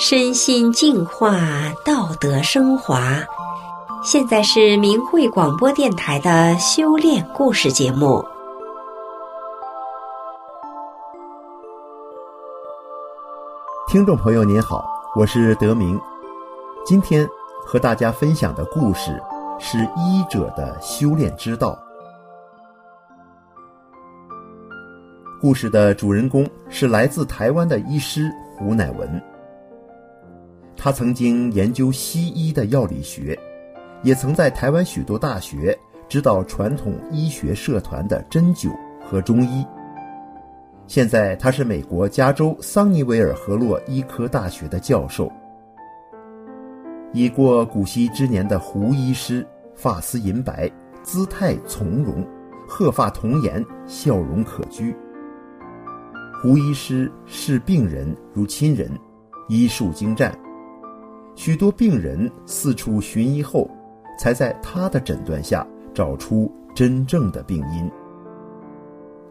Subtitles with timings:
[0.00, 1.40] 身心净化，
[1.84, 3.18] 道德升华。
[4.04, 8.24] 现在是明慧广播电台的修炼故事节目。
[13.88, 16.00] 听众朋友您好，我是德明。
[16.86, 17.28] 今天
[17.66, 19.20] 和大家分享的故事
[19.58, 21.76] 是医者的修炼之道。
[25.40, 29.20] 故事的主人公是来自台湾的医师胡乃文。
[30.80, 33.36] 他曾经研究西医的药理学，
[34.04, 35.76] 也曾在台湾许多大学
[36.08, 38.70] 指导传统医学社团的针灸
[39.04, 39.66] 和中医。
[40.86, 45.30] 现在他是美国加州桑尼维尔河洛医科大学的教授。
[47.12, 50.70] 已过古稀之年的胡医师，发丝银白，
[51.02, 52.24] 姿态从容，
[52.68, 54.94] 鹤发童颜，笑容可掬。
[56.40, 58.88] 胡医师视病人如亲人，
[59.48, 60.32] 医术精湛。
[61.38, 63.70] 许多病人四处寻医后，
[64.18, 67.88] 才在他的诊断下找出真正的病因。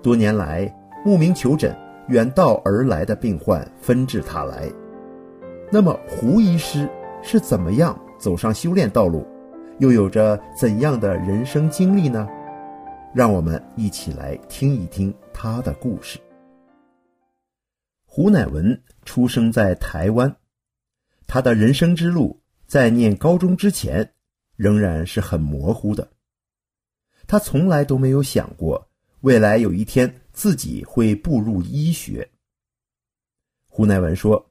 [0.01, 4.71] 多年来，慕名求诊、远道而来的病患纷至沓来。
[5.69, 6.89] 那么，胡医师
[7.21, 9.27] 是怎么样走上修炼道路，
[9.79, 12.25] 又有着怎样的人生经历呢？
[13.13, 16.17] 让我们一起来听一听他的故事。
[18.05, 20.33] 胡乃文出生在台湾。
[21.27, 24.13] 他的人生之路在念高中之前
[24.55, 26.09] 仍然是很模糊的。
[27.27, 32.27] 他从来都没有想过未来有一天自己会步入医学。
[33.67, 34.49] 胡乃文说：“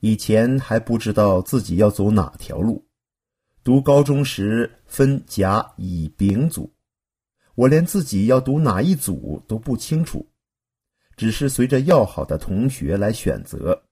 [0.00, 2.86] 以前还不知道自己要走哪条路，
[3.64, 6.70] 读高中时分甲、乙、丙组，
[7.54, 10.28] 我连自己要读哪一组都不清楚，
[11.16, 13.82] 只是随着要好的同学来选择。”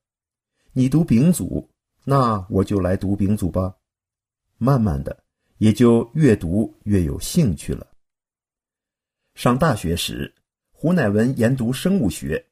[0.78, 1.66] 你读丙组，
[2.04, 3.74] 那我就来读丙组吧。
[4.58, 5.24] 慢慢的，
[5.56, 7.86] 也就越读越有兴趣了。
[9.34, 10.34] 上大学时，
[10.72, 12.44] 胡乃文研读生物学，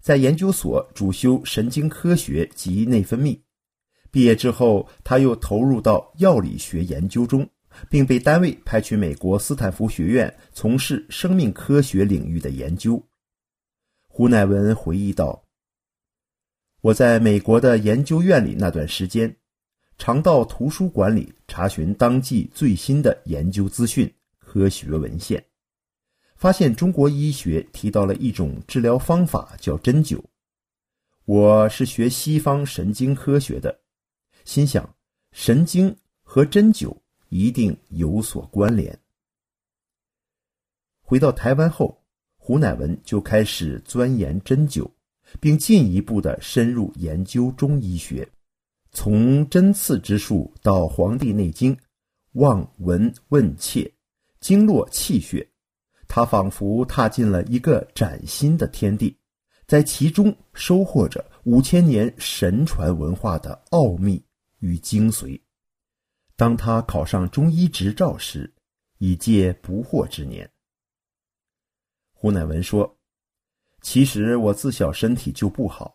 [0.00, 3.36] 在研究所主修神经科学及内分泌。
[4.12, 7.44] 毕业之后，他又投入到药理学研究中，
[7.90, 13.04] 并被单位派去美国斯坦福学院从事生命科学领域的研究。
[14.06, 15.43] 胡乃文回忆道。
[16.84, 19.34] 我在美国的研究院里那段时间，
[19.96, 25.42] 常到图书馆里查询当季最新的研究资讯、科学文献，
[26.36, 30.22] 发现中国医学提到了一种治疗方法，叫针灸。
[31.24, 33.80] 我是学西方神经科学的，
[34.44, 34.94] 心想
[35.32, 36.94] 神经和针灸
[37.30, 39.00] 一定有所关联。
[41.00, 42.04] 回到台湾后，
[42.36, 44.86] 胡乃文就开始钻研针灸。
[45.40, 48.26] 并进一步的深入研究中医学，
[48.92, 51.74] 从针刺之术到《黄帝内经》，
[52.32, 53.92] 望闻问切，
[54.40, 55.46] 经络气血，
[56.08, 59.16] 他仿佛踏进了一个崭新的天地，
[59.66, 64.24] 在其中收获着五千年神传文化的奥秘
[64.60, 65.40] 与精髓。
[66.36, 68.52] 当他考上中医执照时，
[68.98, 70.48] 已届不惑之年。
[72.12, 72.93] 胡乃文说。
[73.84, 75.94] 其实我自小身体就不好，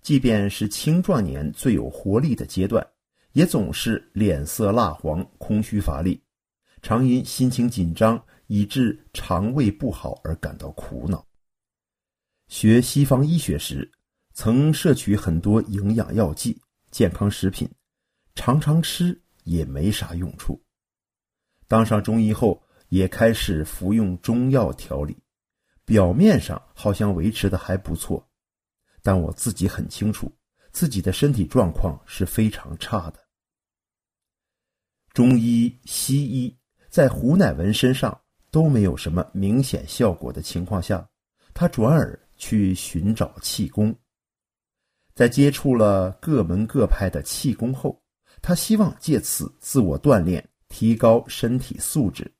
[0.00, 2.86] 即便是青壮年最有活力的阶段，
[3.32, 6.22] 也总是脸色蜡黄、空虚乏力，
[6.82, 11.26] 常因心情紧张以致肠胃不好而感到苦恼。
[12.46, 13.90] 学西方医学时，
[14.32, 16.56] 曾摄取很多营养药剂、
[16.92, 17.68] 健康食品，
[18.36, 20.62] 常常吃也没啥用处。
[21.66, 25.16] 当上中医后，也开始服用中药调理。
[25.86, 28.28] 表面上好像维持的还不错，
[29.02, 30.30] 但我自己很清楚，
[30.72, 33.24] 自己的身体状况是非常差的。
[35.14, 36.54] 中医、西医
[36.90, 38.20] 在胡乃文身上
[38.50, 41.08] 都没有什么明显效果的情况下，
[41.54, 43.96] 他转而去寻找气功。
[45.14, 48.02] 在接触了各门各派的气功后，
[48.42, 52.30] 他希望借此自我锻炼，提高身体素质。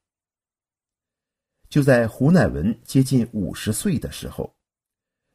[1.68, 4.54] 就在胡乃文接近五十岁的时候，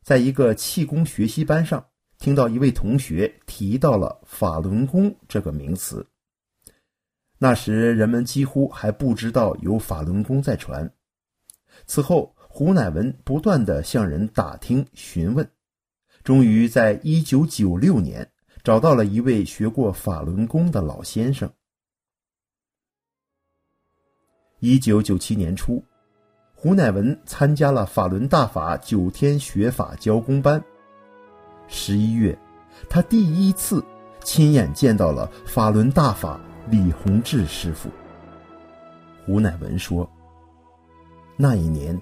[0.02, 1.86] 在一个气功学习班上，
[2.18, 6.08] 听到一位同学提到了法轮功这个名词。
[7.38, 10.92] 那时人们几乎还不知道有法轮功在传。
[11.86, 15.52] 此后，胡乃文不断的向人打听询问，
[16.24, 18.32] 终于在一九九六年
[18.64, 21.52] 找到了一位学过法轮功的老先生。
[24.60, 25.84] 一九九七年初。
[26.64, 30.64] 胡乃文参加了法轮大法九天学法教工班。
[31.68, 32.38] 十一月，
[32.88, 33.84] 他第一次
[34.24, 37.90] 亲眼见到了法轮大法李洪志师傅。
[39.26, 40.08] 胡乃文说
[41.36, 42.00] ：“那一年，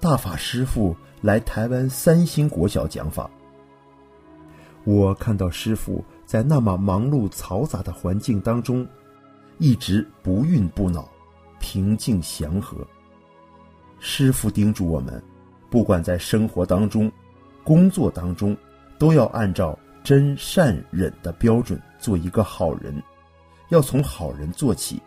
[0.00, 3.28] 大法师父来台湾三星国小讲法。
[4.84, 8.88] 我看到师父在那么忙碌嘈杂的环境当中，
[9.58, 11.06] 一直不愠不恼，
[11.60, 12.78] 平静祥和。
[14.04, 15.22] 师父叮嘱我们，
[15.70, 17.10] 不管在生活当中、
[17.62, 18.56] 工作当中，
[18.98, 23.00] 都要按照真善忍的标准做一个好人，
[23.68, 25.00] 要从好人做起，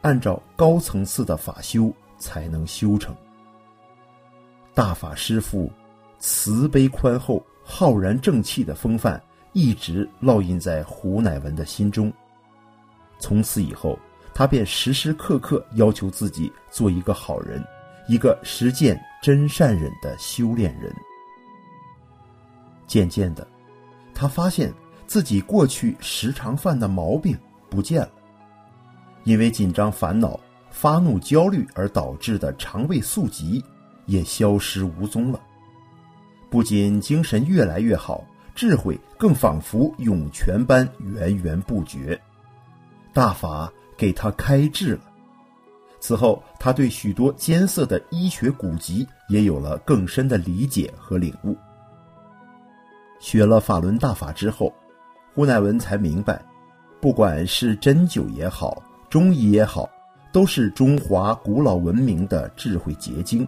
[0.00, 3.14] 按照高层次的法修才能修成。”
[4.72, 5.70] 大法师父
[6.18, 9.22] 慈悲宽厚、浩然正气的风范
[9.52, 12.10] 一直烙印在胡乃文的心中。
[13.18, 13.98] 从此以后，
[14.32, 17.62] 他便时时刻刻要求自己做一个好人，
[18.08, 20.92] 一个实践真善忍的修炼人。
[22.86, 23.46] 渐渐的，
[24.14, 24.72] 他发现
[25.06, 27.38] 自己过去时常犯的毛病
[27.70, 28.10] 不见了，
[29.24, 30.40] 因为紧张、烦恼、
[30.70, 33.64] 发怒、焦虑而导致的肠胃宿疾。
[34.08, 35.38] 也消失无踪了。
[36.48, 38.24] 不仅精神越来越好，
[38.54, 42.18] 智慧更仿佛涌泉般源源不绝。
[43.12, 45.07] 大法给他开智了。
[46.00, 51.56] 此后，他对许多艰涩的医学古籍也有了更深的理解和领悟。
[53.20, 54.72] 学了法轮大法之后，
[55.34, 56.40] 胡乃文才明白，
[57.00, 59.88] 不管是针灸也好，中医也好，
[60.32, 63.46] 都是中华古老文明的智慧结晶。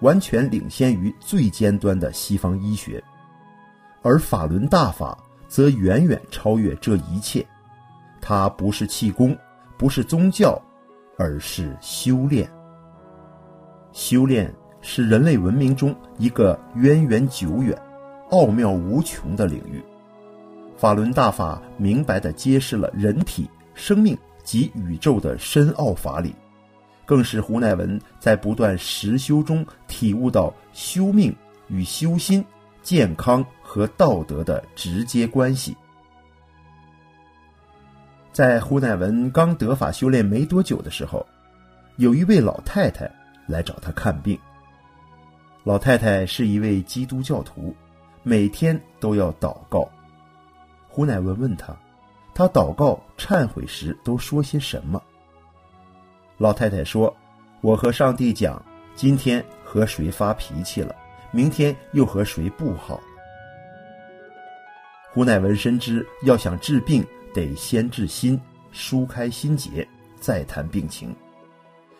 [0.00, 3.02] 完全领先于最尖端的西方医学，
[4.02, 5.16] 而法轮大法
[5.48, 7.44] 则远远超越这一切。
[8.20, 9.34] 它不是气功，
[9.78, 10.60] 不是宗教，
[11.16, 12.48] 而是修炼。
[13.92, 17.76] 修炼是人类文明中一个渊源久远、
[18.30, 19.82] 奥妙无穷的领域。
[20.76, 26.34] 法轮大法明白地揭示了人体、生命及宇宙的深奥法理。
[27.06, 31.34] 更是胡乃文在不断实修中体悟到修命
[31.68, 32.44] 与修心、
[32.82, 35.74] 健康和道德的直接关系。
[38.36, 41.26] 在胡乃文刚得法修炼没多久的时候，
[41.96, 43.10] 有一位老太太
[43.46, 44.38] 来找他看病。
[45.64, 47.74] 老太太是一位基督教徒，
[48.22, 49.88] 每天都要祷告。
[50.86, 51.74] 胡乃文问他，
[52.34, 55.02] 他祷告忏悔时都说些什么？
[56.36, 57.16] 老太太说
[57.62, 58.62] ：“我和上帝讲，
[58.94, 60.94] 今天和谁发脾气了，
[61.30, 63.00] 明天又和谁不好。”
[65.10, 67.02] 胡乃文深知，要想治病，
[67.36, 68.40] 得先治心，
[68.72, 69.86] 疏开心结，
[70.18, 71.14] 再谈病情。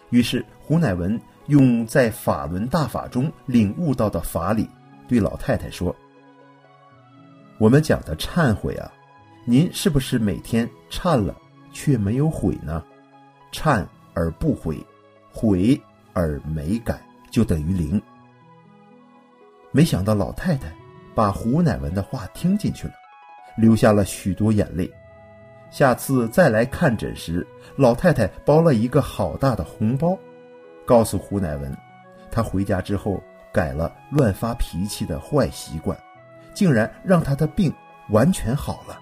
[0.08, 4.66] 于是，胡乃文用在法轮大法中领悟到的法理，
[5.06, 5.94] 对老太太说
[7.60, 8.90] ：“我们讲的忏悔啊，
[9.44, 11.36] 您是不是每天忏了
[11.70, 12.82] 却没有悔呢？
[13.52, 13.86] 忏。”
[14.18, 14.82] 而不悔，
[15.30, 15.78] 悔
[16.14, 16.98] 而没改，
[17.30, 18.00] 就等于零。
[19.72, 20.74] 没想到老太太
[21.14, 22.94] 把胡乃文的话听进去了，
[23.58, 24.90] 流下了许多眼泪。
[25.70, 27.46] 下次再来看诊时，
[27.76, 30.16] 老太太包了一个好大的红包，
[30.86, 31.76] 告诉胡乃文，
[32.30, 35.98] 她回家之后改了乱发脾气的坏习惯，
[36.54, 37.72] 竟然让她的病
[38.10, 38.98] 完全好了。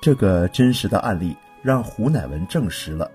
[0.00, 3.10] 这个真实的案例让胡乃文证实了。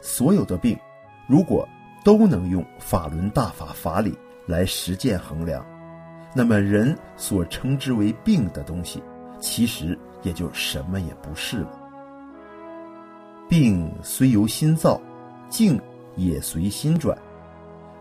[0.00, 0.78] 所有的病，
[1.26, 1.66] 如果
[2.04, 5.64] 都能用法轮大法法理来实践衡量，
[6.34, 9.02] 那么人所称之为病的东西，
[9.40, 11.70] 其实也就什么也不是了。
[13.48, 15.00] 病虽由心造，
[15.48, 15.80] 境
[16.16, 17.16] 也随心转。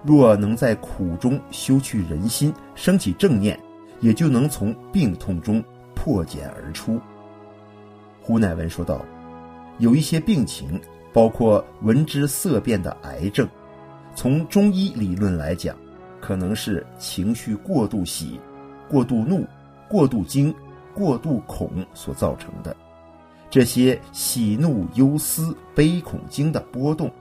[0.04, 3.60] 若能在苦中修去人心，升起正念，
[4.00, 5.64] 也就能从病痛中
[5.94, 7.00] 破茧而出。
[8.20, 9.06] 胡乃文说道
[9.78, 10.82] ：“有一些病情。”
[11.14, 13.48] 包括闻之色变的癌症，
[14.16, 15.78] 从中医理论来讲，
[16.20, 18.42] 可能是情绪过度喜、
[18.90, 19.46] 过度怒、
[19.88, 20.52] 过度惊、
[20.94, 22.76] 过度恐所造成的。
[23.50, 27.12] 这些喜怒忧思悲恐惊的波动，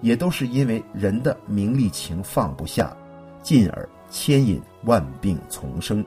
[0.00, 2.96] 也都是因为人的名利情放不下，
[3.42, 6.04] 进而牵引万病丛生。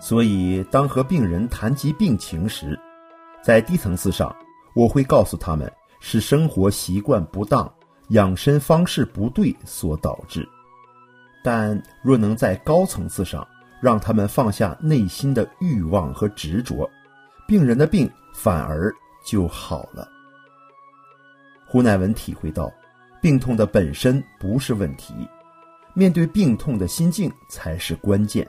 [0.00, 2.78] 所以，当和病人谈及病情时，
[3.42, 4.34] 在低层次上，
[4.74, 5.70] 我会告诉他们。
[6.02, 7.70] 是生活习惯不当、
[8.08, 10.48] 养生方式不对所导致，
[11.44, 13.46] 但若能在高层次上
[13.80, 16.88] 让他们放下内心的欲望和执着，
[17.46, 18.92] 病人的病反而
[19.24, 20.08] 就好了。
[21.66, 22.70] 胡乃文体会到，
[23.22, 25.14] 病痛的本身不是问题，
[25.94, 28.46] 面对病痛的心境才是关键。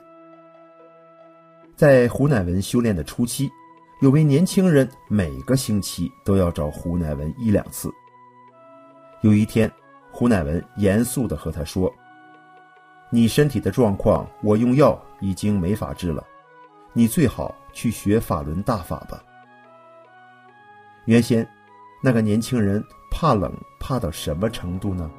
[1.76, 3.50] 在胡乃文修炼的初期，
[4.00, 7.90] 有位年轻人每个星期都要找胡乃文一两次。
[9.22, 9.70] 有一天，
[10.10, 11.92] 胡乃文严肃地和他说
[13.14, 16.24] ：“你身体的状况，我用药已经没法治了，
[16.94, 19.22] 你最好去学法轮大法吧。”
[21.04, 21.46] 原先，
[22.02, 25.10] 那个年轻人怕冷怕到什么程度呢？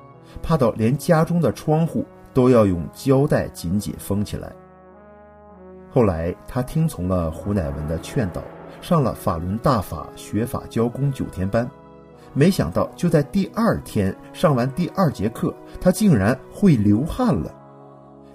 [0.41, 4.51] 怕到连家中的窗户都要用胶带紧紧封起来。
[5.91, 8.41] 后来，他听从了胡乃文的劝导，
[8.81, 11.69] 上了法轮大法学法教功九天班。
[12.33, 17.53] 没想到，就在第二天上完第二节课，他竟然会流汗了。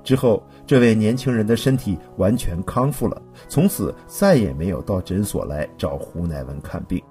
[0.04, 7.02] 之后，这位年轻人的身体完全康复了，从此再也没有到诊所来找胡乃文看病。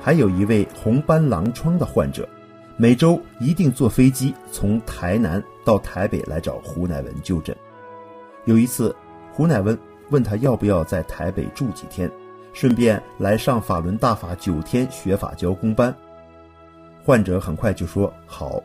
[0.00, 2.28] 还有一位红斑狼疮的患者，
[2.76, 7.56] 每周一定坐飞机从台南到台北来找胡乃文就诊。
[8.44, 8.94] 有一次，
[9.32, 9.78] 胡乃文
[10.10, 12.10] 问他要不要在台北住几天，
[12.52, 15.94] 顺便来上法轮大法九天学法教功班。
[17.04, 18.60] 患者很快就说好。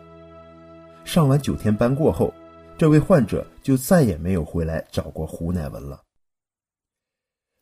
[1.07, 2.33] 上完九天班过后，
[2.77, 6.01] 这位患者就再也没有回来找过胡乃文了。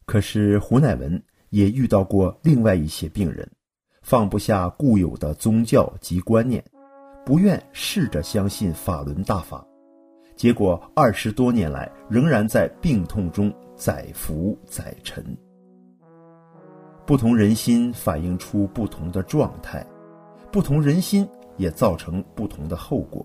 [0.07, 3.47] 可是胡乃文也遇到过另外一些病人。
[4.01, 6.63] 放不下固有的宗教及观念，
[7.23, 9.63] 不愿试着相信法轮大法，
[10.35, 15.23] 结果二十多年来仍然在病痛中载浮载沉。
[17.05, 19.85] 不同人心反映出不同的状态，
[20.51, 23.23] 不同人心也造成不同的后果。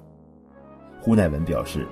[1.01, 1.87] 胡乃文表示，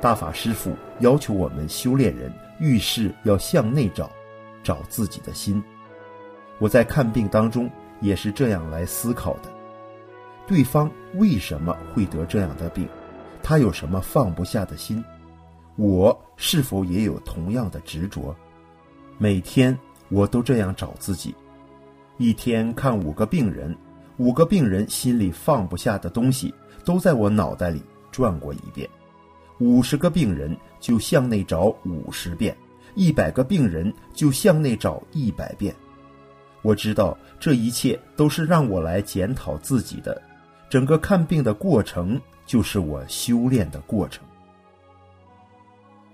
[0.00, 4.10] 大法师父要求我们修炼人遇事要向内找，
[4.62, 5.62] 找自己的心。
[6.58, 7.70] 我在看病当中。
[8.00, 9.50] 也是这样来思考的：
[10.46, 12.88] 对方为什么会得这样的病？
[13.42, 15.04] 他有什么放不下的心？
[15.74, 18.32] 我是否也有同样的执着？
[19.18, 19.76] 每天
[20.10, 21.34] 我都这样找自己，
[22.18, 23.76] 一天看五个病人，
[24.18, 28.88] 五个病人心里放不下的东西都在我脑袋里转过一遍。
[29.58, 32.56] 五十个病人就向内找五十遍，
[32.94, 35.74] 一百个病人就向内找一百遍。
[36.62, 40.20] 我知道这一切都是让我来检讨自己的，
[40.68, 44.24] 整个看病的过程就是我修炼的过程。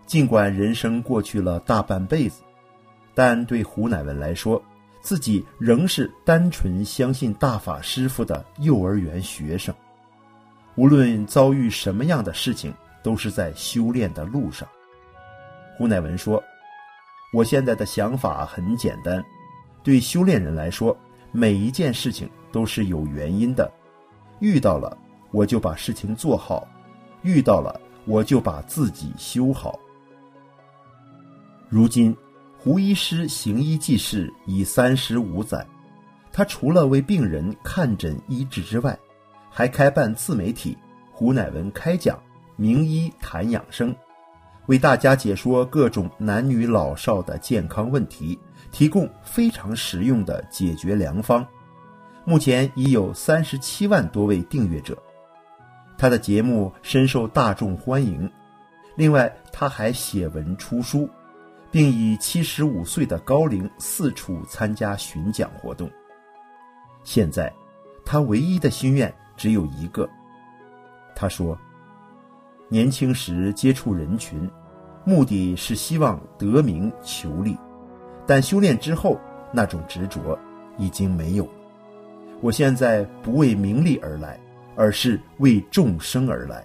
[0.07, 2.43] 尽管人生过去了大半辈子，
[3.15, 4.63] 但对胡乃文来说，
[5.01, 9.75] 自己仍是单纯相信大法师父的幼儿园学生。
[10.77, 14.69] 无论遭遇什么样的事情，都是在修炼的路上。
[15.77, 16.43] 胡乃文说
[17.33, 19.25] ：“我现在的想法很简单。”
[19.85, 20.97] 对修炼人来说，
[21.31, 23.71] 每一件事情都是有原因的。
[24.41, 24.97] 遇到了，
[25.31, 26.67] 我就把事情做好；
[27.23, 29.79] 遇到了，我就把自己修好。
[31.69, 32.17] 如今，
[32.57, 35.67] 胡医师行医济世已三十五载，
[36.33, 38.99] 他除了为病人看诊医治之外，
[39.57, 40.77] 还开办自媒体
[41.13, 42.21] “胡乃文开讲”，
[42.59, 43.95] 名医谈养生，
[44.67, 48.37] 为大家解说各种男女老少的健康问题。
[48.73, 51.47] 提供非常实用的解决良方，
[52.25, 55.01] 目前已有三十七万多位订阅者，
[55.97, 58.29] 他的节目深受大众欢迎。
[58.97, 61.09] 另外，他还写文出书，
[61.71, 65.89] 并以七十五岁的高龄四处参加巡讲活动。
[67.05, 67.53] 现在，
[68.05, 70.09] 他唯一的心愿只有一个。
[71.15, 71.57] 他说
[72.69, 74.51] ：“年轻时接触人群，
[75.05, 77.57] 目的是希望得名求利。”
[78.27, 79.21] 但修炼之后，
[79.53, 80.39] 那种执着
[80.79, 81.51] 已经没有了。
[82.41, 84.41] 我现在不为名利而来，
[84.77, 86.65] 而是为众生而来。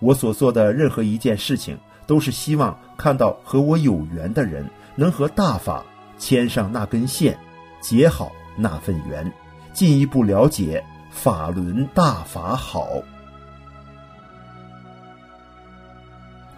[0.00, 5.82] 我所做的任何一件事情，都是希望看到和我有缘的人能和大法
[6.18, 7.38] 牵上那根线，
[7.80, 9.32] 结好那份缘，
[9.72, 10.84] 进一步了解
[11.16, 13.02] 法轮大法好。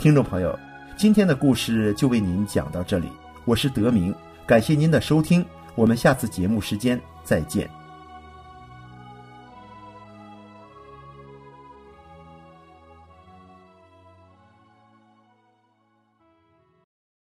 [0.00, 0.58] 听众朋友，
[0.96, 3.08] 今天的故事就为您讲到这里。
[3.44, 4.12] 我是德明，
[4.46, 5.46] 感谢您的收听，
[5.76, 7.70] 我们下次节目时间再见。